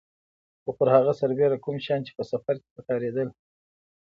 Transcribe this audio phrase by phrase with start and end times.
[0.61, 3.27] خو پر هغه سربېره کوم شیان چې په سفر کې په کارېدل.